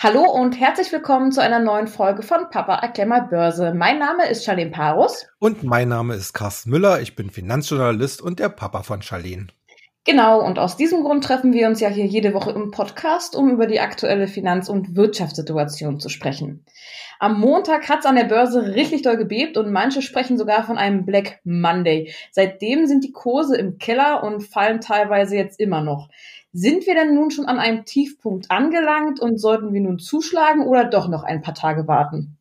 [0.00, 3.74] Hallo und herzlich willkommen zu einer neuen Folge von Papa erklär mal Börse.
[3.74, 5.26] Mein Name ist Charlene Parus.
[5.40, 7.00] Und mein Name ist Carsten Müller.
[7.00, 9.48] Ich bin Finanzjournalist und der Papa von Charlene.
[10.04, 13.50] Genau, und aus diesem Grund treffen wir uns ja hier jede Woche im Podcast, um
[13.50, 16.64] über die aktuelle Finanz- und Wirtschaftssituation zu sprechen.
[17.18, 20.78] Am Montag hat es an der Börse richtig doll gebebt und manche sprechen sogar von
[20.78, 22.14] einem Black Monday.
[22.30, 26.08] Seitdem sind die Kurse im Keller und fallen teilweise jetzt immer noch.
[26.60, 30.84] Sind wir denn nun schon an einem Tiefpunkt angelangt und sollten wir nun zuschlagen oder
[30.84, 32.36] doch noch ein paar Tage warten?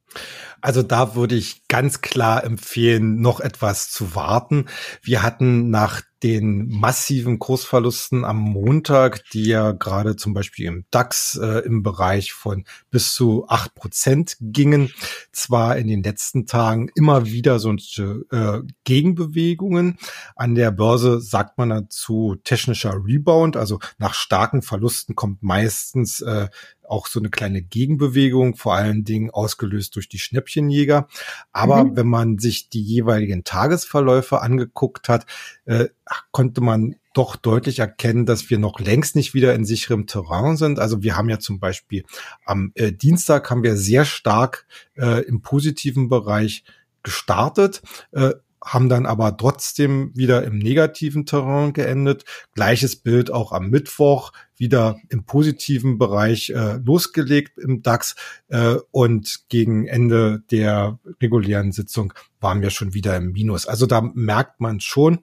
[0.59, 4.65] Also da würde ich ganz klar empfehlen, noch etwas zu warten.
[5.03, 11.37] Wir hatten nach den massiven Kursverlusten am Montag, die ja gerade zum Beispiel im DAX
[11.41, 14.91] äh, im Bereich von bis zu acht Prozent gingen,
[15.31, 19.97] zwar in den letzten Tagen immer wieder so äh, Gegenbewegungen.
[20.35, 26.47] An der Börse sagt man dazu technischer Rebound, also nach starken Verlusten kommt meistens äh,
[26.87, 31.07] auch so eine kleine Gegenbewegung, vor allen Dingen ausgelöst durch die Schnäppchenjäger.
[31.51, 31.95] Aber mhm.
[31.95, 35.25] wenn man sich die jeweiligen Tagesverläufe angeguckt hat,
[35.65, 35.87] äh,
[36.31, 40.79] konnte man doch deutlich erkennen, dass wir noch längst nicht wieder in sicherem Terrain sind.
[40.79, 42.03] Also wir haben ja zum Beispiel
[42.45, 46.63] am äh, Dienstag haben wir sehr stark äh, im positiven Bereich
[47.01, 47.81] gestartet.
[48.11, 52.25] Äh, haben dann aber trotzdem wieder im negativen Terrain geendet.
[52.53, 58.15] Gleiches Bild auch am Mittwoch, wieder im positiven Bereich äh, losgelegt im DAX
[58.47, 63.67] äh, und gegen Ende der regulären Sitzung waren wir schon wieder im Minus.
[63.67, 65.19] Also da merkt man schon,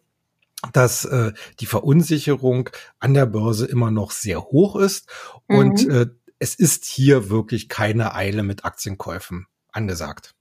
[0.73, 5.09] dass äh, die Verunsicherung an der Börse immer noch sehr hoch ist
[5.49, 5.57] mhm.
[5.57, 6.07] und äh,
[6.39, 10.34] es ist hier wirklich keine Eile mit Aktienkäufen angesagt.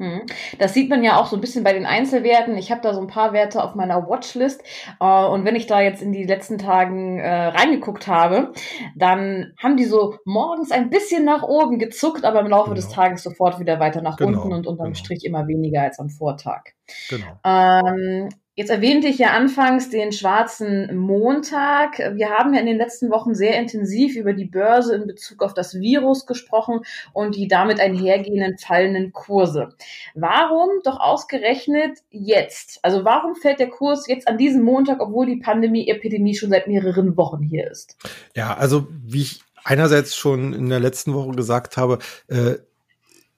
[0.00, 0.22] Mhm.
[0.58, 2.56] Das sieht man ja auch so ein bisschen bei den Einzelwerten.
[2.56, 4.62] Ich habe da so ein paar Werte auf meiner Watchlist.
[4.98, 8.54] Äh, und wenn ich da jetzt in die letzten Tagen äh, reingeguckt habe,
[8.96, 12.76] dann haben die so morgens ein bisschen nach oben gezuckt, aber im Laufe genau.
[12.76, 14.40] des Tages sofort wieder weiter nach genau.
[14.40, 14.98] unten und unterm genau.
[14.98, 16.62] Strich immer weniger als am Vortag.
[17.10, 17.38] Genau.
[17.44, 18.30] Ähm,
[18.60, 21.98] Jetzt erwähnte ich ja anfangs den schwarzen Montag.
[21.98, 25.54] Wir haben ja in den letzten Wochen sehr intensiv über die Börse in Bezug auf
[25.54, 26.80] das Virus gesprochen
[27.14, 29.70] und die damit einhergehenden fallenden Kurse.
[30.14, 32.80] Warum doch ausgerechnet jetzt?
[32.82, 37.16] Also warum fällt der Kurs jetzt an diesem Montag, obwohl die Pandemie-Epidemie schon seit mehreren
[37.16, 37.96] Wochen hier ist?
[38.36, 42.56] Ja, also wie ich einerseits schon in der letzten Woche gesagt habe, äh,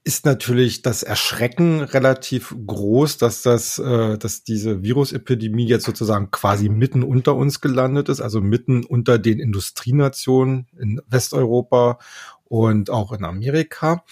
[0.05, 6.69] ist natürlich das Erschrecken relativ groß, dass das, äh, dass diese Virusepidemie jetzt sozusagen quasi
[6.69, 11.99] mitten unter uns gelandet ist, also mitten unter den Industrienationen in Westeuropa
[12.45, 14.05] und auch in Amerika.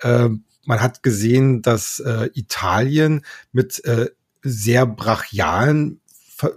[0.00, 0.28] Äh,
[0.66, 4.10] man hat gesehen, dass äh, Italien mit äh,
[4.42, 5.99] sehr brachialen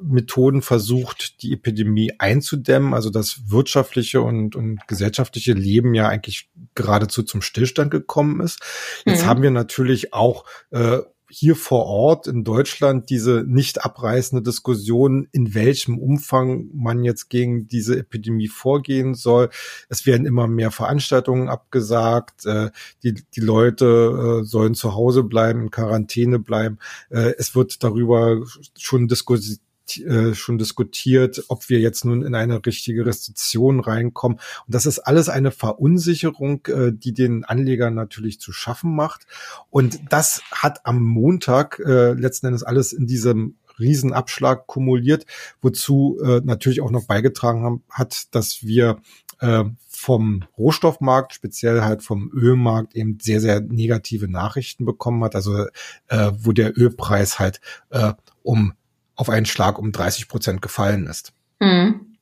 [0.01, 7.23] Methoden versucht, die Epidemie einzudämmen, also das wirtschaftliche und, und gesellschaftliche Leben ja eigentlich geradezu
[7.23, 8.59] zum Stillstand gekommen ist.
[9.05, 9.27] Jetzt mhm.
[9.27, 10.99] haben wir natürlich auch äh,
[11.35, 17.67] hier vor Ort in Deutschland diese nicht abreißende Diskussion, in welchem Umfang man jetzt gegen
[17.67, 19.49] diese Epidemie vorgehen soll.
[19.89, 22.45] Es werden immer mehr Veranstaltungen abgesagt.
[22.45, 22.69] Äh,
[23.01, 26.77] die, die Leute äh, sollen zu Hause bleiben, in Quarantäne bleiben.
[27.09, 28.43] Äh, es wird darüber
[28.77, 29.59] schon diskutiert
[29.97, 34.39] äh, schon diskutiert, ob wir jetzt nun in eine richtige Restriktion reinkommen.
[34.65, 39.25] Und das ist alles eine Verunsicherung, äh, die den Anlegern natürlich zu schaffen macht.
[39.69, 45.25] Und das hat am Montag äh, letzten Endes alles in diesem Riesenabschlag kumuliert,
[45.61, 49.01] wozu äh, natürlich auch noch beigetragen haben, hat, dass wir
[49.39, 55.35] äh, vom Rohstoffmarkt, speziell halt vom Ölmarkt eben sehr, sehr negative Nachrichten bekommen hat.
[55.35, 55.65] Also
[56.07, 58.73] äh, wo der Ölpreis halt äh, um
[59.15, 61.33] auf einen Schlag um 30 Prozent gefallen ist.
[61.59, 62.17] Mhm.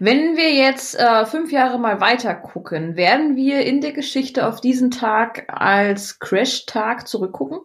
[0.00, 4.60] Wenn wir jetzt äh, fünf Jahre mal weiter gucken, werden wir in der Geschichte auf
[4.60, 7.60] diesen Tag als Crash-Tag zurückgucken?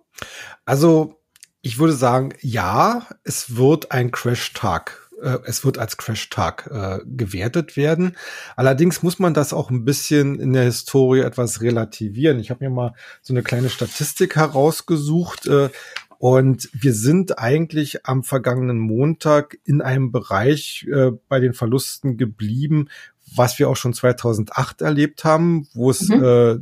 [0.66, 1.20] Also
[1.62, 7.78] ich würde sagen, ja, es wird ein Crash-Tag äh, es wird als Crash-Tag äh, gewertet
[7.78, 8.18] werden.
[8.56, 12.40] Allerdings muss man das auch ein bisschen in der Historie etwas relativieren.
[12.40, 15.70] Ich habe mir mal so eine kleine Statistik herausgesucht, äh,
[16.22, 22.90] und wir sind eigentlich am vergangenen Montag in einem Bereich äh, bei den Verlusten geblieben,
[23.36, 26.24] was wir auch schon 2008 erlebt haben, wo es mhm.
[26.24, 26.60] äh,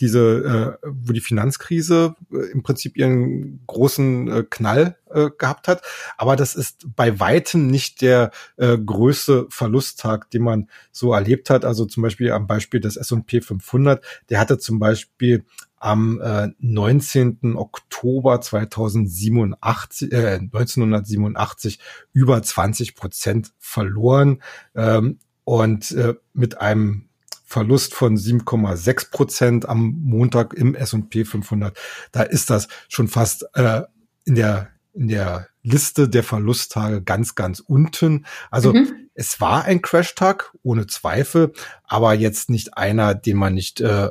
[0.00, 5.80] diese, äh, wo die Finanzkrise äh, im Prinzip ihren großen äh, Knall äh, gehabt hat.
[6.18, 11.64] Aber das ist bei weitem nicht der äh, größte Verlusttag, den man so erlebt hat.
[11.64, 15.46] Also zum Beispiel am Beispiel des S&P 500, der hatte zum Beispiel
[15.80, 17.56] am äh, 19.
[17.56, 21.80] Oktober 2087, äh, 1987
[22.12, 24.42] über 20 Prozent verloren
[24.76, 27.08] ähm, und äh, mit einem
[27.44, 31.76] Verlust von 7,6 Prozent am Montag im S&P 500.
[32.12, 33.82] Da ist das schon fast äh,
[34.24, 38.26] in der in der Liste der Verlusttage ganz, ganz unten.
[38.50, 39.08] Also mhm.
[39.14, 41.52] es war ein Crashtag, ohne Zweifel,
[41.84, 44.10] aber jetzt nicht einer, den man nicht äh,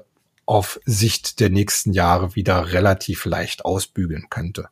[0.50, 4.69] auf Sicht der nächsten Jahre wieder relativ leicht ausbügeln könnte.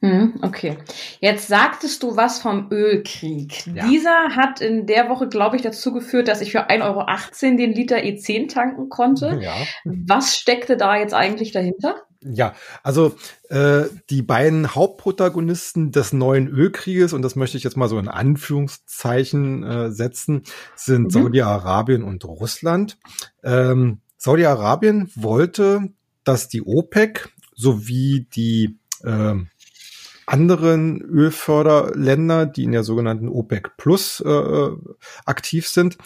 [0.00, 0.76] Hm, okay.
[1.20, 3.64] Jetzt sagtest du was vom Ölkrieg.
[3.68, 3.86] Ja.
[3.86, 7.72] Dieser hat in der Woche, glaube ich, dazu geführt, dass ich für 1,18 Euro den
[7.72, 9.38] Liter E10 tanken konnte.
[9.40, 9.54] Ja.
[9.84, 12.02] Was steckte da jetzt eigentlich dahinter?
[12.20, 13.14] Ja, also
[13.50, 18.08] äh, die beiden Hauptprotagonisten des neuen Ölkrieges, und das möchte ich jetzt mal so in
[18.08, 20.42] Anführungszeichen äh, setzen,
[20.74, 21.10] sind mhm.
[21.10, 22.98] Saudi-Arabien und Russland.
[23.42, 25.90] Ähm, Saudi-Arabien wollte,
[26.24, 29.34] dass die OPEC sowie die äh,
[30.24, 34.68] anderen Ölförderländer, die in der sogenannten OPEC Plus äh,
[35.26, 35.98] aktiv sind,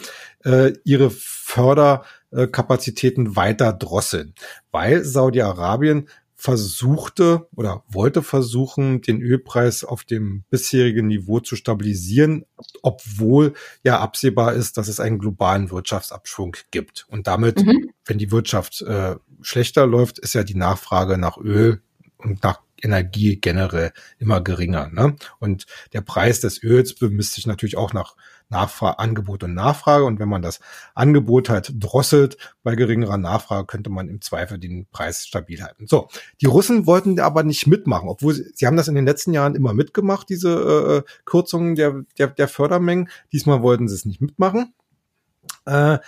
[0.43, 4.35] äh, ihre Förderkapazitäten weiter drosseln,
[4.71, 12.45] weil Saudi-Arabien versuchte oder wollte versuchen, den Ölpreis auf dem bisherigen Niveau zu stabilisieren,
[12.81, 13.53] obwohl
[13.83, 17.05] ja absehbar ist, dass es einen globalen Wirtschaftsabschwung gibt.
[17.09, 17.89] Und damit, mhm.
[18.05, 21.81] wenn die Wirtschaft äh, schlechter läuft, ist ja die Nachfrage nach Öl
[22.17, 24.87] und nach Energie generell immer geringer.
[24.87, 25.17] Ne?
[25.39, 28.15] Und der Preis des Öls bemisst sich natürlich auch nach
[28.49, 30.05] Nachfrage, Angebot und Nachfrage.
[30.05, 30.59] Und wenn man das
[30.95, 35.87] Angebot halt drosselt bei geringerer Nachfrage, könnte man im Zweifel den Preis stabil halten.
[35.87, 36.09] So,
[36.41, 39.55] die Russen wollten aber nicht mitmachen, obwohl sie, sie haben das in den letzten Jahren
[39.55, 43.09] immer mitgemacht, diese äh, Kürzungen der, der, der Fördermengen.
[43.31, 44.73] Diesmal wollten sie es nicht mitmachen.
[45.65, 45.99] Äh,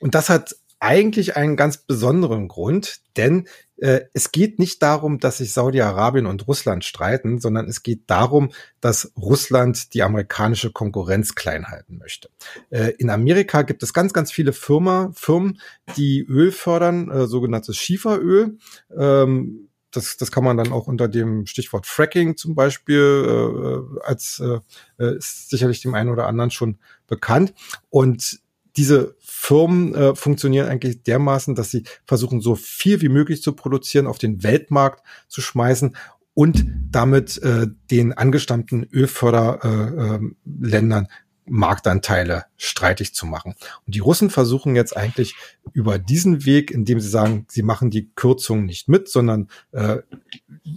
[0.00, 3.48] und das hat eigentlich einen ganz besonderen Grund, denn
[3.78, 8.50] äh, es geht nicht darum, dass sich Saudi-Arabien und Russland streiten, sondern es geht darum,
[8.80, 12.28] dass Russland die amerikanische Konkurrenz klein halten möchte.
[12.70, 15.60] Äh, in Amerika gibt es ganz, ganz viele Firma, Firmen,
[15.96, 18.58] die Öl fördern, äh, sogenanntes Schieferöl.
[18.96, 24.40] Ähm, das, das kann man dann auch unter dem Stichwort Fracking zum Beispiel äh, als
[24.40, 27.54] äh, ist sicherlich dem einen oder anderen schon bekannt.
[27.88, 28.40] Und
[28.78, 34.06] diese Firmen äh, funktionieren eigentlich dermaßen, dass sie versuchen, so viel wie möglich zu produzieren,
[34.06, 35.96] auf den Weltmarkt zu schmeißen
[36.32, 41.10] und damit äh, den angestammten Ölförderländern äh, äh,
[41.50, 43.54] Marktanteile streitig zu machen.
[43.86, 45.34] Und die Russen versuchen jetzt eigentlich
[45.72, 49.96] über diesen Weg, indem sie sagen, sie machen die Kürzung nicht mit, sondern äh,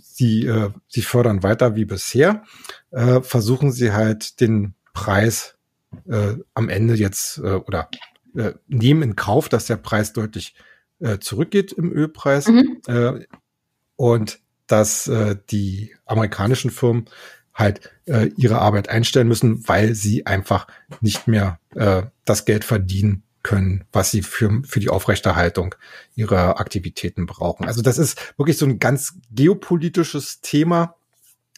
[0.02, 2.44] sie, äh, sie fördern weiter wie bisher,
[2.90, 5.56] äh, versuchen sie halt den Preis
[6.08, 7.90] äh, am Ende jetzt äh, oder
[8.36, 10.56] äh, nehmen in Kauf, dass der Preis deutlich
[11.00, 12.82] äh, zurückgeht im Ölpreis mhm.
[12.88, 13.26] äh,
[13.96, 17.06] und dass äh, die amerikanischen Firmen
[17.54, 20.68] halt äh, ihre Arbeit einstellen müssen, weil sie einfach
[21.02, 25.76] nicht mehr äh, das Geld verdienen können, was sie für, für die Aufrechterhaltung
[26.16, 27.66] ihrer Aktivitäten brauchen.
[27.66, 30.96] Also das ist wirklich so ein ganz geopolitisches Thema.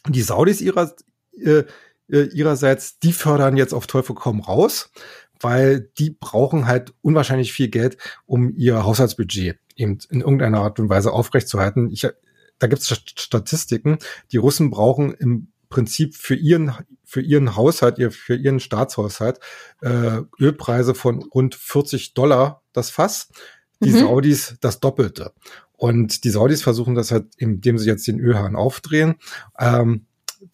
[0.08, 0.94] Die Saudis ihrer,
[1.38, 1.64] äh,
[2.10, 4.90] äh, ihrerseits, die fördern jetzt auf Teufel komm raus,
[5.40, 7.96] weil die brauchen halt unwahrscheinlich viel Geld,
[8.26, 11.90] um ihr Haushaltsbudget eben in irgendeiner Art und Weise aufrechtzuerhalten.
[11.90, 12.06] Ich,
[12.58, 13.98] da gibt es Statistiken,
[14.32, 16.72] die Russen brauchen im Prinzip für ihren
[17.04, 19.38] für ihren Haushalt, für ihren Staatshaushalt
[19.82, 23.28] äh, Ölpreise von rund 40 Dollar das Fass.
[23.80, 23.98] Die mhm.
[23.98, 25.32] Saudis das Doppelte.
[25.72, 29.16] Und die Saudis versuchen das halt, indem sie jetzt den Ölhahn aufdrehen.
[29.58, 30.06] Ähm,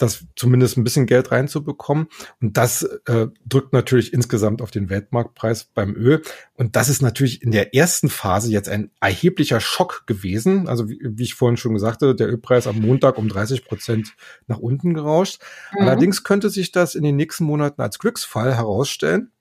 [0.03, 2.09] das zumindest ein bisschen Geld reinzubekommen.
[2.41, 6.23] Und das äh, drückt natürlich insgesamt auf den Weltmarktpreis beim Öl.
[6.55, 10.69] Und das ist natürlich in der ersten Phase jetzt ein erheblicher Schock gewesen.
[10.69, 14.15] Also wie, wie ich vorhin schon gesagt der Ölpreis am Montag um 30 Prozent
[14.47, 15.41] nach unten gerauscht.
[15.73, 15.83] Mhm.
[15.83, 19.33] Allerdings könnte sich das in den nächsten Monaten als Glücksfall herausstellen.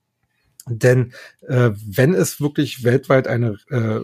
[0.66, 1.12] Denn
[1.48, 4.00] äh, wenn es wirklich weltweit eine äh,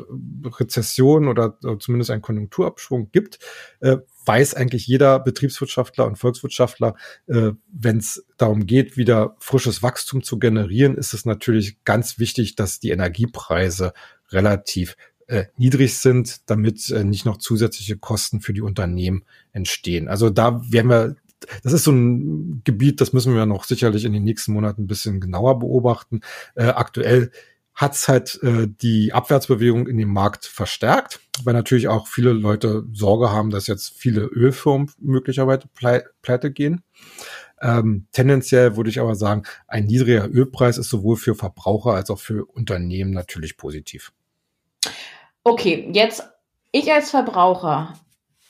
[0.58, 3.38] Rezession oder, oder zumindest einen Konjunkturabschwung gibt,
[3.80, 10.22] äh, weiß eigentlich jeder Betriebswirtschaftler und Volkswirtschaftler, äh, wenn es darum geht, wieder frisches Wachstum
[10.22, 13.92] zu generieren, ist es natürlich ganz wichtig, dass die Energiepreise
[14.30, 14.96] relativ
[15.28, 20.08] äh, niedrig sind, damit äh, nicht noch zusätzliche Kosten für die Unternehmen entstehen.
[20.08, 21.16] Also da werden wir
[21.62, 24.86] das ist so ein Gebiet, das müssen wir noch sicherlich in den nächsten Monaten ein
[24.86, 26.20] bisschen genauer beobachten.
[26.54, 27.30] Äh, aktuell
[27.76, 33.30] hat's halt äh, die Abwärtsbewegung in dem Markt verstärkt, weil natürlich auch viele Leute Sorge
[33.30, 35.68] haben, dass jetzt viele Ölfirmen möglicherweise
[36.22, 36.82] pleite gehen.
[37.60, 42.18] Ähm, tendenziell würde ich aber sagen, ein niedriger Ölpreis ist sowohl für Verbraucher als auch
[42.18, 44.12] für Unternehmen natürlich positiv.
[45.44, 46.28] Okay, jetzt
[46.72, 47.94] ich als Verbraucher,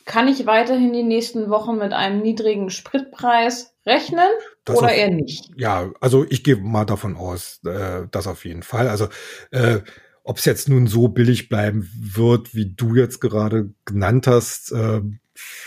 [0.05, 4.29] kann ich weiterhin die nächsten Wochen mit einem niedrigen Spritpreis rechnen
[4.67, 5.51] das oder auf, eher nicht?
[5.57, 8.89] Ja, also ich gehe mal davon aus, äh, das auf jeden Fall.
[8.89, 9.09] Also
[9.53, 9.79] äh,
[10.25, 15.01] ob es jetzt nun so billig bleiben wird, wie du jetzt gerade genannt hast, äh,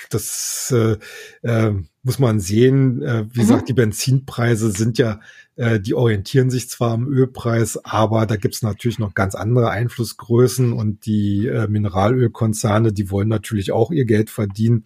[0.10, 0.98] das äh,
[1.48, 3.01] äh, muss man sehen.
[3.01, 3.48] Äh, wie mhm.
[3.48, 5.22] gesagt, die Benzinpreise sind ja,
[5.56, 10.74] äh, die orientieren sich zwar am Ölpreis, aber da gibt's natürlich noch ganz andere Einflussgrößen
[10.74, 14.84] und die äh, Mineralölkonzerne, die wollen natürlich auch ihr Geld verdienen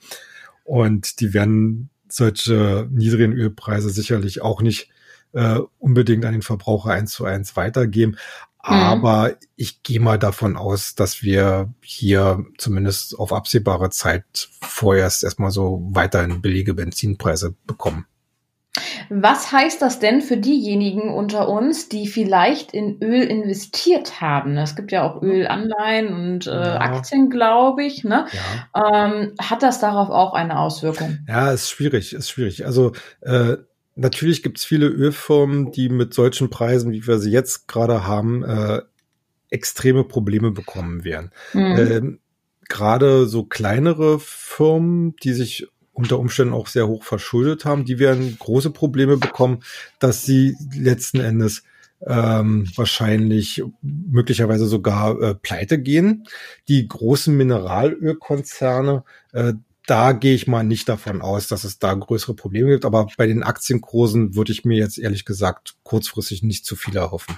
[0.64, 4.90] und die werden solche niedrigen Ölpreise sicherlich auch nicht
[5.34, 8.12] äh, unbedingt an den Verbraucher eins zu eins weitergeben.
[8.12, 8.18] Mhm.
[8.74, 9.36] Aber mhm.
[9.56, 15.82] ich gehe mal davon aus, dass wir hier zumindest auf absehbare Zeit vorerst erstmal so
[15.92, 18.06] weiterhin billige Benzinpreise bekommen.
[19.10, 24.58] Was heißt das denn für diejenigen unter uns, die vielleicht in Öl investiert haben?
[24.58, 26.82] Es gibt ja auch Ölanleihen und äh, ja.
[26.82, 28.04] Aktien, glaube ich.
[28.04, 28.26] Ne?
[28.74, 29.06] Ja.
[29.06, 31.20] Ähm, hat das darauf auch eine Auswirkung?
[31.28, 32.66] Ja, ist schwierig, ist schwierig.
[32.66, 33.58] Also äh,
[33.96, 38.44] natürlich gibt es viele Ölfirmen, die mit solchen Preisen, wie wir sie jetzt gerade haben,
[38.44, 38.82] äh,
[39.52, 41.30] extreme Probleme bekommen werden.
[41.54, 41.78] Mhm.
[41.78, 42.20] Ähm,
[42.70, 48.36] gerade so kleinere Firmen, die sich unter Umständen auch sehr hoch verschuldet haben, die werden
[48.40, 49.64] große Probleme bekommen,
[50.00, 51.64] dass sie letzten Endes
[52.06, 56.26] ähm, wahrscheinlich möglicherweise sogar äh, pleite gehen.
[56.68, 59.54] Die großen Mineralölkonzerne, äh,
[59.86, 62.86] da gehe ich mal nicht davon aus, dass es da größere Probleme gibt.
[62.86, 67.36] Aber bei den Aktienkursen würde ich mir jetzt ehrlich gesagt kurzfristig nicht zu viel erhoffen.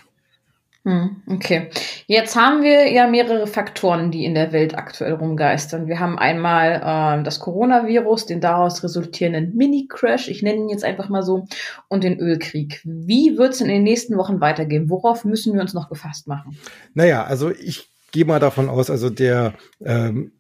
[0.86, 1.72] Hm, okay.
[2.06, 5.88] Jetzt haben wir ja mehrere Faktoren, die in der Welt aktuell rumgeistern.
[5.88, 11.10] Wir haben einmal äh, das Coronavirus, den daraus resultierenden Mini-Crash, ich nenne ihn jetzt einfach
[11.10, 11.48] mal so,
[11.88, 12.82] und den Ölkrieg.
[12.84, 14.92] Wie wird es in den nächsten Wochen weitergehen?
[14.92, 16.56] Worauf müssen wir uns noch gefasst machen?
[16.94, 20.34] Naja, also ich gehe mal davon aus, also der ähm,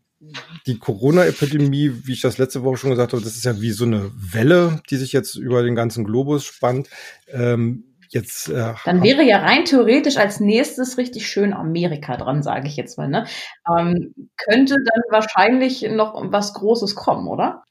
[0.67, 3.85] die Corona-Epidemie, wie ich das letzte Woche schon gesagt habe, das ist ja wie so
[3.85, 6.89] eine Welle, die sich jetzt über den ganzen Globus spannt.
[7.31, 12.67] Ähm, jetzt, äh, Dann wäre ja rein theoretisch als nächstes richtig schön Amerika dran, sage
[12.67, 13.07] ich jetzt mal.
[13.07, 13.25] Ne?
[13.69, 17.63] Ähm, könnte dann wahrscheinlich noch was Großes kommen, oder?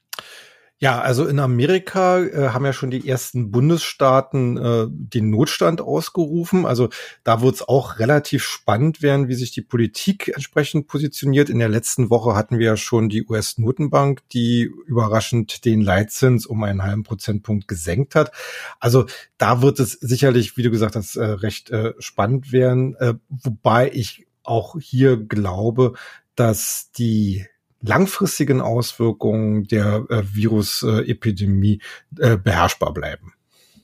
[0.77, 6.65] Ja, also in Amerika äh, haben ja schon die ersten Bundesstaaten äh, den Notstand ausgerufen.
[6.65, 6.89] Also
[7.23, 11.49] da wird es auch relativ spannend werden, wie sich die Politik entsprechend positioniert.
[11.49, 16.61] In der letzten Woche hatten wir ja schon die US-Notenbank, die überraschend den Leitzins um
[16.63, 18.33] einen halben Prozentpunkt gesenkt hat.
[18.81, 19.05] Also
[19.37, 22.95] da wird es sicherlich, wie du gesagt hast, äh, recht äh, spannend werden.
[22.97, 25.93] Äh, wobei ich auch hier glaube,
[26.35, 27.45] dass die
[27.85, 31.81] langfristigen Auswirkungen der äh, Virusepidemie
[32.19, 33.33] äh, beherrschbar bleiben.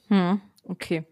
[0.07, 0.41] Hm.
[0.67, 1.03] Okay.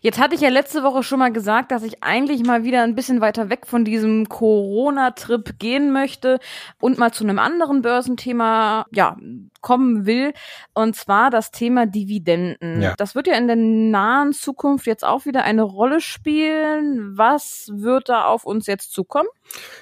[0.00, 2.94] Jetzt hatte ich ja letzte Woche schon mal gesagt, dass ich eigentlich mal wieder ein
[2.94, 6.40] bisschen weiter weg von diesem Corona-Trip gehen möchte
[6.80, 9.16] und mal zu einem anderen Börsenthema, ja,
[9.66, 10.32] kommen will.
[10.74, 12.82] Und zwar das Thema Dividenden.
[12.82, 12.94] Ja.
[12.96, 17.18] Das wird ja in der nahen Zukunft jetzt auch wieder eine Rolle spielen.
[17.18, 19.26] Was wird da auf uns jetzt zukommen?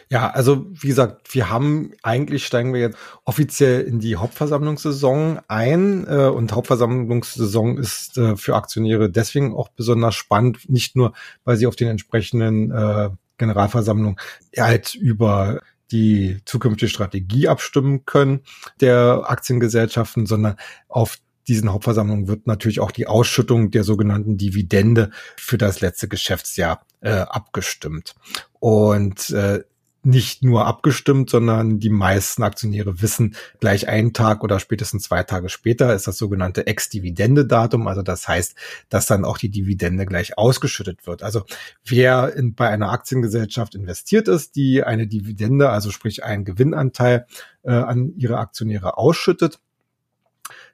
[0.08, 6.06] Ja, also wie gesagt, wir haben eigentlich steigen wir jetzt offiziell in die Hauptversammlungssaison ein
[6.08, 11.12] äh, und Hauptversammlungssaison ist äh, für Aktionäre deswegen auch besonders spannend, nicht nur,
[11.44, 14.16] weil sie auf den entsprechenden äh, Generalversammlungen
[14.56, 15.60] halt über
[15.92, 18.40] die zukünftige Strategie abstimmen können
[18.80, 20.56] der Aktiengesellschaften, sondern
[20.88, 26.86] auf diesen Hauptversammlungen wird natürlich auch die Ausschüttung der sogenannten Dividende für das letzte Geschäftsjahr
[27.00, 28.14] äh, abgestimmt.
[28.60, 29.62] Und äh,
[30.04, 35.48] nicht nur abgestimmt, sondern die meisten Aktionäre wissen gleich einen Tag oder spätestens zwei Tage
[35.48, 37.86] später ist das sogenannte Ex-Dividende-Datum.
[37.86, 38.54] Also das heißt,
[38.88, 41.22] dass dann auch die Dividende gleich ausgeschüttet wird.
[41.22, 41.44] Also
[41.84, 47.26] wer in, bei einer Aktiengesellschaft investiert ist, die eine Dividende, also sprich einen Gewinnanteil
[47.62, 49.58] äh, an ihre Aktionäre ausschüttet,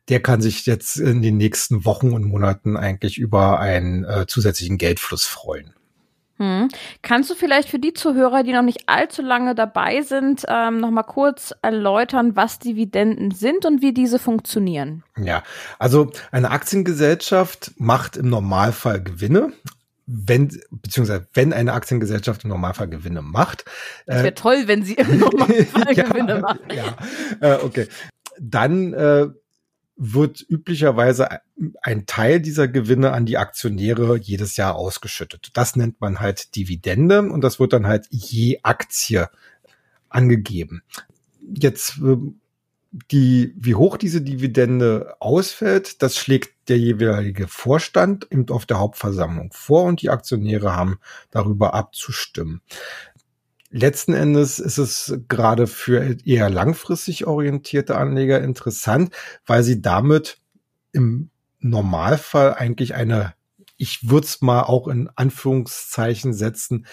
[0.08, 4.76] der kann sich jetzt in den nächsten Wochen und Monaten eigentlich über einen äh, zusätzlichen
[4.76, 5.74] Geldfluss freuen.
[6.40, 6.68] Hm.
[7.02, 10.90] Kannst du vielleicht für die Zuhörer, die noch nicht allzu lange dabei sind, ähm, noch
[10.90, 15.04] mal kurz erläutern, was Dividenden sind und wie diese funktionieren?
[15.18, 15.42] Ja,
[15.78, 19.52] also eine Aktiengesellschaft macht im Normalfall Gewinne
[20.12, 23.64] wenn, beziehungsweise wenn eine Aktiengesellschaft im Normalfall Gewinne macht.
[24.06, 26.60] Es wäre äh, toll, wenn sie im Normalfall ja, Gewinne macht.
[26.72, 26.96] Ja,
[27.40, 27.86] äh, okay.
[28.40, 29.28] Dann äh,
[30.02, 31.28] wird üblicherweise
[31.82, 35.50] ein Teil dieser Gewinne an die Aktionäre jedes Jahr ausgeschüttet.
[35.52, 39.28] Das nennt man halt Dividende und das wird dann halt je Aktie
[40.08, 40.82] angegeben.
[41.54, 42.16] Jetzt äh,
[43.10, 49.84] die, wie hoch diese Dividende ausfällt, das schlägt der jeweilige Vorstand auf der Hauptversammlung vor
[49.84, 50.98] und die Aktionäre haben
[51.30, 52.62] darüber abzustimmen
[53.70, 59.14] letzten Endes ist es gerade für eher langfristig orientierte Anleger interessant,
[59.46, 60.38] weil sie damit
[60.92, 63.34] im Normalfall eigentlich eine,
[63.76, 66.86] ich würde es mal auch in Anführungszeichen setzen,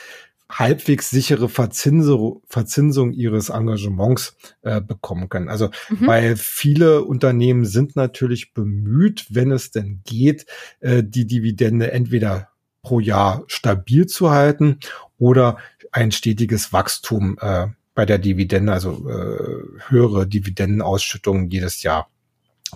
[0.49, 5.49] halbwegs sichere Verzinsung, Verzinsung ihres Engagements äh, bekommen können.
[5.49, 6.07] Also mhm.
[6.07, 10.45] weil viele Unternehmen sind natürlich bemüht, wenn es denn geht,
[10.79, 12.49] äh, die Dividende entweder
[12.81, 14.79] pro Jahr stabil zu halten
[15.17, 15.57] oder
[15.97, 22.09] ein stetiges Wachstum äh, bei der Dividende, also äh, höhere Dividendenausschüttungen jedes Jahr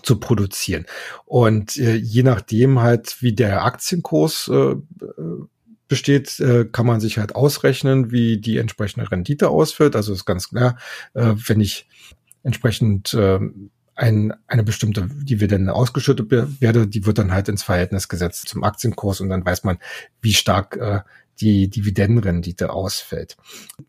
[0.02, 0.88] zu produzieren.
[1.26, 4.76] Und äh, je nachdem halt, wie der Aktienkurs äh,
[5.88, 9.96] besteht, äh, kann man sich halt ausrechnen, wie die entsprechende Rendite ausfällt.
[9.96, 10.78] Also ist ganz klar,
[11.14, 11.88] äh, wenn ich
[12.42, 13.40] entsprechend äh,
[13.94, 19.22] ein, eine bestimmte Dividende ausgeschüttet werde, die wird dann halt ins Verhältnis gesetzt zum Aktienkurs
[19.22, 19.78] und dann weiß man,
[20.22, 21.02] wie stark äh,
[21.42, 23.36] die Dividendenrendite ausfällt.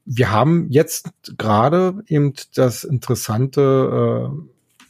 [0.05, 4.49] Wir haben jetzt gerade eben das interessante, äh,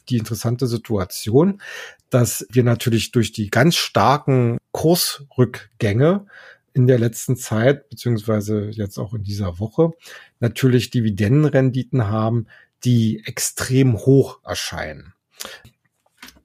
[0.09, 1.61] die interessante Situation,
[2.09, 6.25] dass wir natürlich durch die ganz starken Kursrückgänge
[6.73, 9.91] in der letzten Zeit, beziehungsweise jetzt auch in dieser Woche,
[10.39, 12.47] natürlich Dividendenrenditen haben,
[12.83, 15.13] die extrem hoch erscheinen.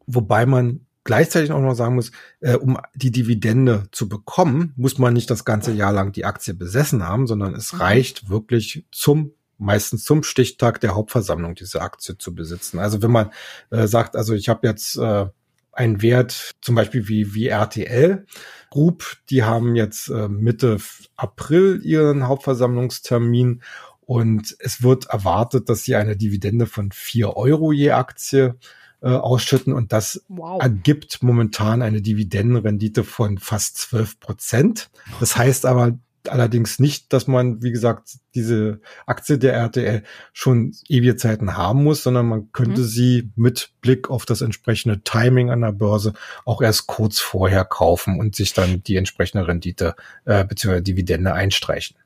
[0.07, 5.15] Wobei man gleichzeitig auch noch sagen muss, äh, um die Dividende zu bekommen, muss man
[5.15, 7.81] nicht das ganze Jahr lang die Aktie besessen haben, sondern es mhm.
[7.81, 12.79] reicht wirklich zum meistens zum Stichtag der Hauptversammlung diese Aktie zu besitzen.
[12.79, 13.31] Also wenn man
[13.71, 15.25] äh, sagt, also ich habe jetzt äh,
[15.73, 18.27] einen Wert, zum Beispiel wie, wie RTL
[18.71, 20.77] Group, die haben jetzt äh, Mitte
[21.17, 23.63] April ihren Hauptversammlungstermin
[24.03, 28.57] und es wird erwartet, dass sie eine Dividende von vier Euro je Aktie
[29.01, 30.61] äh, ausschütten und das wow.
[30.61, 34.91] ergibt momentan eine Dividendenrendite von fast zwölf Prozent.
[35.21, 40.03] Das heißt aber, allerdings nicht, dass man, wie gesagt, diese Aktie der RTL
[40.33, 42.87] schon ewige Zeiten haben muss, sondern man könnte mhm.
[42.87, 46.13] sie mit Blick auf das entsprechende Timing an der Börse
[46.45, 50.81] auch erst kurz vorher kaufen und sich dann die entsprechende Rendite äh, bzw.
[50.81, 51.97] Dividende einstreichen.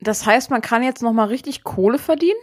[0.00, 2.38] Das heißt, man kann jetzt noch mal richtig Kohle verdienen?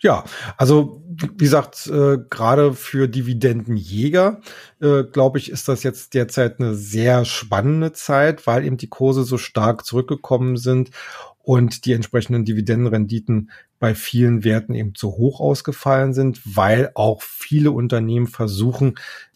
[0.00, 0.24] Ja,
[0.56, 4.40] also wie gesagt, äh, gerade für Dividendenjäger,
[4.80, 9.24] äh, glaube ich, ist das jetzt derzeit eine sehr spannende Zeit, weil eben die Kurse
[9.24, 10.90] so stark zurückgekommen sind
[11.42, 17.72] und die entsprechenden Dividendenrenditen bei vielen Werten eben zu hoch ausgefallen sind, weil auch viele
[17.72, 18.94] Unternehmen versuchen,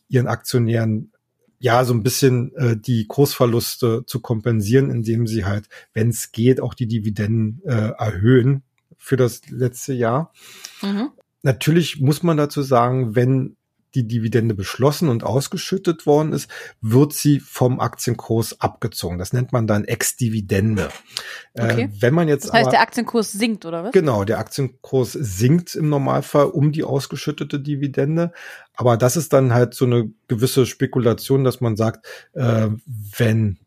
[0.08, 1.10] ihren Aktionären
[1.58, 6.60] ja, so ein bisschen äh, die Kursverluste zu kompensieren, indem sie halt, wenn es geht,
[6.60, 8.64] auch die Dividenden äh, erhöhen
[9.02, 10.32] für das letzte Jahr.
[10.80, 11.10] Mhm.
[11.42, 13.56] Natürlich muss man dazu sagen, wenn
[13.94, 16.48] die Dividende beschlossen und ausgeschüttet worden ist,
[16.80, 19.18] wird sie vom Aktienkurs abgezogen.
[19.18, 20.88] Das nennt man dann Ex-Dividende.
[21.52, 21.82] Äh, okay.
[21.82, 23.92] Äh, wenn man jetzt das heißt, aber, der Aktienkurs sinkt, oder was?
[23.92, 28.32] Genau, der Aktienkurs sinkt im Normalfall um die ausgeschüttete Dividende.
[28.74, 33.58] Aber das ist dann halt so eine gewisse Spekulation, dass man sagt, äh, wenn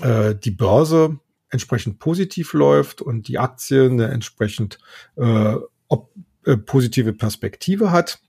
[0.00, 1.18] äh, die Börse
[1.50, 4.78] entsprechend positiv läuft und die Aktie eine entsprechend
[5.16, 5.54] äh,
[5.88, 6.12] ob,
[6.44, 8.20] äh, positive Perspektive hat,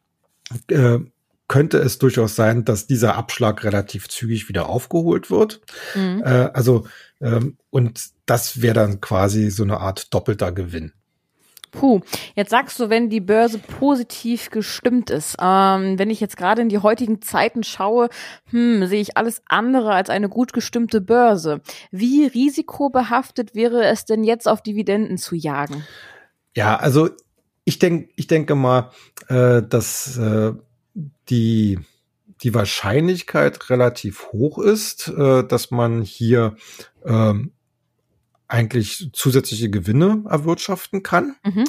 [0.70, 1.00] äh,
[1.48, 5.62] könnte es durchaus sein, dass dieser Abschlag relativ zügig wieder aufgeholt wird.
[5.96, 6.22] Mhm.
[6.24, 6.88] Äh, also
[7.22, 10.94] ähm, und das wäre dann quasi so eine Art doppelter Gewinn.
[11.80, 12.02] Puh,
[12.36, 15.38] jetzt sagst du, wenn die Börse positiv gestimmt ist.
[15.40, 18.10] Ähm, wenn ich jetzt gerade in die heutigen Zeiten schaue,
[18.50, 21.62] hm, sehe ich alles andere als eine gut gestimmte Börse.
[21.92, 25.84] Wie risikobehaftet wäre es denn jetzt auf Dividenden zu jagen?
[26.56, 27.10] Ja, also
[27.64, 28.90] ich denke, ich denke mal,
[29.28, 30.54] äh, dass äh,
[31.30, 31.78] die
[32.44, 36.56] die Wahrscheinlichkeit relativ hoch ist, äh, dass man hier
[37.06, 37.52] ähm,
[38.48, 41.66] eigentlich zusätzliche Gewinne erwirtschaften kann, mhm.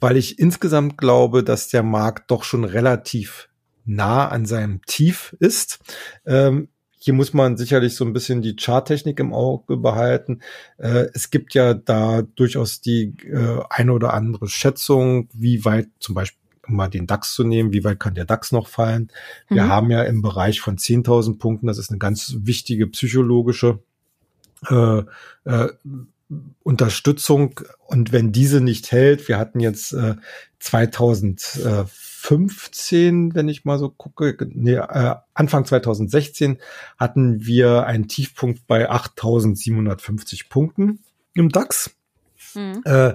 [0.00, 3.48] weil ich insgesamt glaube, dass der Markt doch schon relativ
[3.84, 5.80] nah an seinem Tief ist.
[6.24, 6.68] Ähm,
[6.98, 10.40] hier muss man sicherlich so ein bisschen die Charttechnik im Auge behalten.
[10.78, 16.14] Äh, es gibt ja da durchaus die äh, eine oder andere Schätzung, wie weit zum
[16.14, 19.10] Beispiel um mal den DAX zu nehmen, wie weit kann der DAX noch fallen?
[19.48, 19.68] Wir mhm.
[19.68, 23.80] haben ja im Bereich von 10.000 Punkten, das ist eine ganz wichtige psychologische
[24.68, 25.02] äh,
[25.44, 25.68] äh,
[26.62, 30.16] Unterstützung und wenn diese nicht hält, wir hatten jetzt äh,
[30.60, 36.58] 2015, wenn ich mal so gucke, nee, äh, Anfang 2016
[36.98, 41.00] hatten wir einen Tiefpunkt bei 8.750 Punkten
[41.34, 41.90] im DAX.
[42.54, 42.82] Mhm.
[42.84, 43.14] Äh,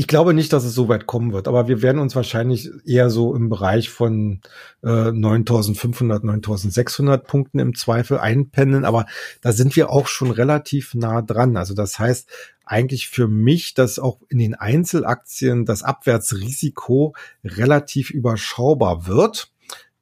[0.00, 3.10] ich glaube nicht, dass es so weit kommen wird, aber wir werden uns wahrscheinlich eher
[3.10, 4.40] so im Bereich von
[4.82, 9.04] äh, 9500, 9600 Punkten im Zweifel einpendeln, aber
[9.42, 11.58] da sind wir auch schon relativ nah dran.
[11.58, 12.30] Also das heißt
[12.64, 19.52] eigentlich für mich, dass auch in den Einzelaktien das Abwärtsrisiko relativ überschaubar wird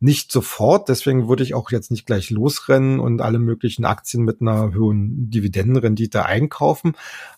[0.00, 4.40] nicht sofort, deswegen würde ich auch jetzt nicht gleich losrennen und alle möglichen Aktien mit
[4.40, 6.92] einer hohen Dividendenrendite einkaufen.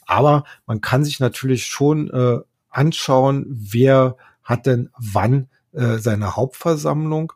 [0.05, 7.33] Aber man kann sich natürlich schon äh, anschauen, wer hat denn wann äh, seine Hauptversammlung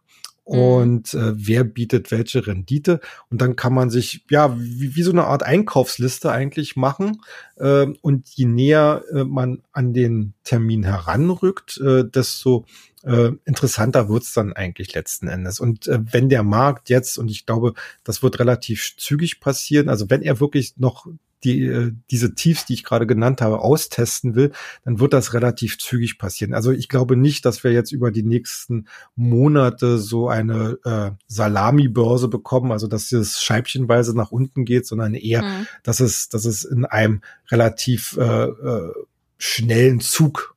[0.46, 0.58] Mhm.
[0.58, 3.00] und äh, wer bietet welche Rendite.
[3.30, 7.22] Und dann kann man sich ja wie, wie so eine Art Einkaufsliste eigentlich machen.
[7.56, 12.66] Äh, und je näher äh, man an den Termin heranrückt, äh, desto
[13.04, 15.60] äh, interessanter wird's dann eigentlich letzten Endes.
[15.60, 20.10] Und äh, wenn der Markt jetzt, und ich glaube, das wird relativ zügig passieren, also
[20.10, 21.06] wenn er wirklich noch
[21.44, 24.52] die, äh, diese Tiefs, die ich gerade genannt habe, austesten will,
[24.84, 26.54] dann wird das relativ zügig passieren.
[26.54, 32.28] Also ich glaube nicht, dass wir jetzt über die nächsten Monate so eine äh, Salami-Börse
[32.28, 35.66] bekommen, also dass es scheibchenweise nach unten geht, sondern eher, mhm.
[35.82, 38.92] dass es, dass es in einem relativ äh, äh,
[39.38, 40.54] schnellen Zug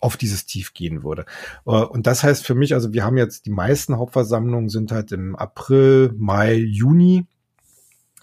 [0.00, 1.26] auf dieses Tief gehen würde.
[1.66, 5.12] Äh, und das heißt für mich, also wir haben jetzt die meisten Hauptversammlungen sind halt
[5.12, 7.26] im April, Mai, Juni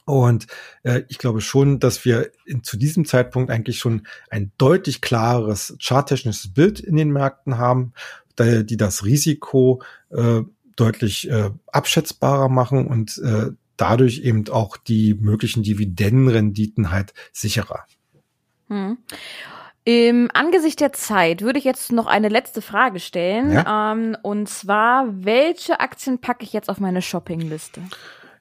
[0.06, 0.48] und
[0.84, 5.76] äh, ich glaube schon, dass wir in, zu diesem Zeitpunkt eigentlich schon ein deutlich klareres
[5.82, 7.94] charttechnisches Bild in den Märkten haben,
[8.36, 10.42] da, die das Risiko äh,
[10.76, 17.86] deutlich äh, abschätzbarer machen und äh, dadurch eben auch die möglichen Dividendenrenditen halt sicherer.
[18.70, 18.98] Hm.
[19.88, 23.52] Im Angesicht der Zeit würde ich jetzt noch eine letzte Frage stellen.
[23.52, 23.92] Ja?
[23.94, 27.82] Ähm, und zwar, welche Aktien packe ich jetzt auf meine Shoppingliste?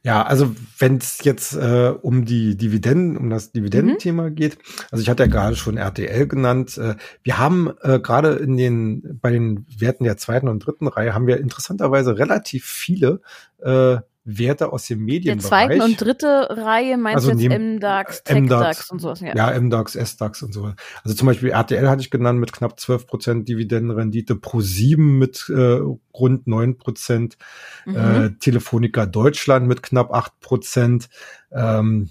[0.05, 4.35] Ja, also wenn es jetzt äh, um die Dividenden, um das Dividendenthema mhm.
[4.35, 4.59] geht,
[4.90, 6.77] also ich hatte ja gerade schon RTL genannt.
[6.77, 11.14] Äh, wir haben äh, gerade in den bei den Werten der zweiten und dritten Reihe
[11.14, 13.23] haben wir interessanterweise relativ viele
[13.62, 15.68] äh, Werte aus dem Medienbereich.
[15.68, 19.20] Der zweiten und dritte Reihe meinst also du jetzt MDAX, TechDAX und sowas?
[19.20, 19.34] Ja.
[19.34, 20.72] ja, MDAX, SDAX und so.
[21.02, 25.80] Also zum Beispiel RTL hatte ich genannt mit knapp 12 Prozent Dividendenrendite, Pro7 mit äh,
[26.14, 27.37] rund 9 Prozent,
[27.84, 27.96] mhm.
[27.96, 31.08] äh, Telefonica Deutschland mit knapp 8 Prozent.
[31.52, 32.10] Ähm,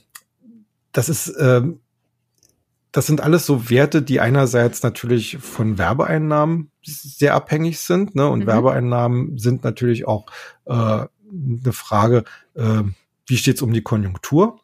[0.91, 1.79] das ist ähm,
[2.93, 8.29] das sind alles so Werte, die einerseits natürlich von Werbeeinnahmen sehr abhängig sind, ne?
[8.29, 8.47] Und mhm.
[8.47, 10.27] Werbeeinnahmen sind natürlich auch
[10.65, 12.23] äh, eine Frage,
[12.55, 12.83] äh,
[13.27, 14.59] wie steht es um die Konjunktur?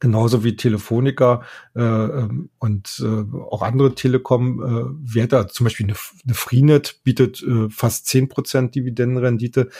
[0.00, 1.42] Genauso wie Telefonica
[1.74, 7.70] äh, ähm, und äh, auch andere Telekom-Werte, äh, zum Beispiel eine, eine Freenet bietet äh,
[7.70, 9.70] fast zehn Prozent Dividendenrendite,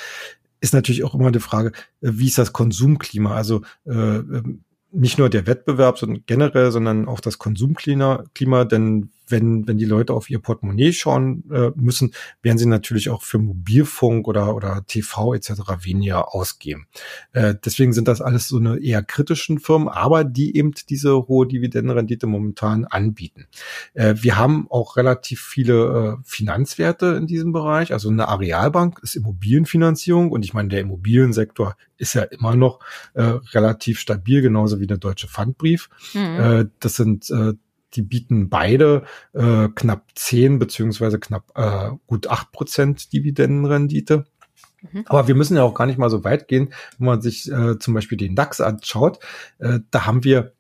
[0.61, 3.35] ist natürlich auch immer die Frage, äh, wie ist das Konsumklima?
[3.35, 9.11] Also äh, ähm, nicht nur der Wettbewerb, sondern generell, sondern auch das Konsumklima, Klima, denn
[9.27, 13.39] wenn, wenn die Leute auf ihr Portemonnaie schauen äh, müssen, werden sie natürlich auch für
[13.39, 15.51] Mobilfunk oder, oder TV etc.
[15.81, 16.87] weniger ausgeben.
[17.33, 21.47] Äh, deswegen sind das alles so eine eher kritischen Firmen, aber die eben diese hohe
[21.47, 23.47] Dividendenrendite momentan anbieten.
[23.95, 27.93] Äh, wir haben auch relativ viele äh, Finanzwerte in diesem Bereich.
[27.93, 32.81] Also eine Arealbank ist Immobilienfinanzierung und ich meine, der Immobiliensektor ist ja immer noch
[33.15, 35.89] äh, relativ stabil, genauso wie der deutsche Pfandbrief.
[36.13, 36.21] Mhm.
[36.21, 37.55] Äh, das sind äh,
[37.97, 44.25] die bieten beide äh, knapp 10 beziehungsweise knapp äh, gut 8 Prozent Dividendenrendite.
[44.93, 45.05] Mhm.
[45.07, 47.79] Aber wir müssen ja auch gar nicht mal so weit gehen, wenn man sich äh,
[47.79, 49.19] zum Beispiel den DAX anschaut.
[49.59, 50.53] Äh, da haben wir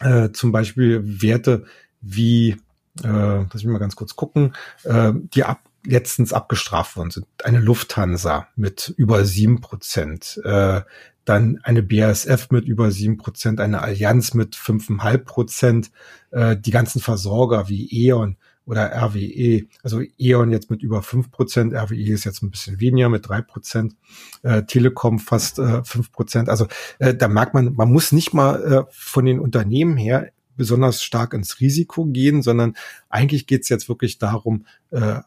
[0.00, 1.64] äh, zum Beispiel Werte
[2.00, 2.56] wie,
[3.02, 4.54] äh, lass mich mal ganz kurz gucken,
[4.84, 7.26] äh, die ab, letztens abgestraft worden sind.
[7.42, 10.82] Eine Lufthansa mit über sieben Prozent, äh,
[11.28, 15.90] dann eine BASF mit über sieben Prozent, eine Allianz mit fünfeinhalb Prozent,
[16.30, 21.72] äh, die ganzen Versorger wie E.ON oder RWE, also E.ON jetzt mit über fünf Prozent,
[21.72, 23.96] RWE ist jetzt ein bisschen weniger mit drei Prozent,
[24.42, 26.48] äh, Telekom fast äh, fünf Prozent.
[26.48, 26.66] Also
[26.98, 31.32] äh, da merkt man, man muss nicht mal äh, von den Unternehmen her besonders stark
[31.32, 32.74] ins Risiko gehen, sondern
[33.08, 35.20] eigentlich geht es jetzt wirklich darum, äh,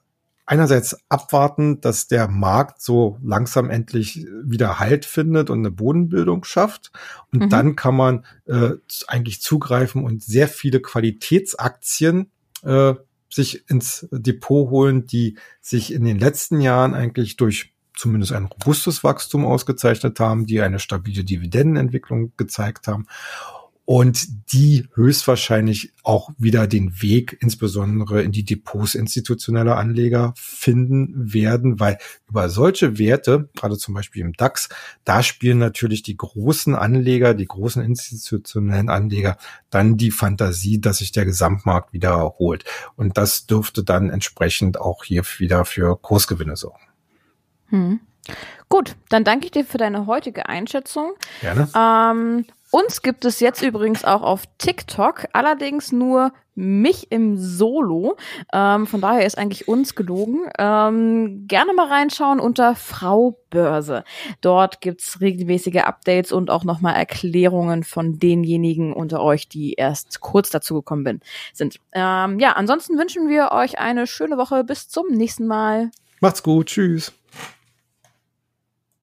[0.45, 6.91] einerseits abwarten, dass der Markt so langsam endlich wieder Halt findet und eine Bodenbildung schafft.
[7.32, 7.49] Und mhm.
[7.49, 8.71] dann kann man äh,
[9.08, 12.32] eigentlich zugreifen und sehr viele Qualitätsaktien
[12.63, 12.95] äh,
[13.30, 19.04] sich ins Depot holen, die sich in den letzten Jahren eigentlich durch zumindest ein robustes
[19.04, 23.06] Wachstum ausgezeichnet haben, die eine stabile Dividendenentwicklung gezeigt haben
[23.86, 31.80] und die höchstwahrscheinlich auch wieder den Weg insbesondere in die Depots institutioneller Anleger finden werden,
[31.80, 31.98] weil
[32.30, 34.70] über solche Werte, gerade zum Beispiel im DAX,
[35.04, 39.38] da spielen natürlich die großen Anleger, die großen institutionellen Anleger
[39.70, 42.63] dann die Fantasie, dass sich der Gesamtmarkt wieder erholt.
[42.96, 46.86] Und das dürfte dann entsprechend auch hier wieder für Kursgewinne sorgen.
[47.70, 48.00] Hm.
[48.70, 51.13] Gut, dann danke ich dir für deine heutige Einschätzung.
[51.41, 51.67] Gerne.
[51.76, 58.15] Ähm, Uns gibt es jetzt übrigens auch auf TikTok, allerdings nur mich im Solo.
[58.53, 60.49] Ähm, von daher ist eigentlich uns gelogen.
[60.57, 64.03] Ähm, gerne mal reinschauen unter Frau Börse.
[64.39, 70.49] Dort gibt's regelmäßige Updates und auch nochmal Erklärungen von denjenigen unter euch, die erst kurz
[70.49, 71.19] dazu gekommen bin,
[71.53, 71.77] sind.
[71.91, 74.63] Ähm, ja, ansonsten wünschen wir euch eine schöne Woche.
[74.63, 75.91] Bis zum nächsten Mal.
[76.21, 76.67] Macht's gut.
[76.67, 77.12] Tschüss.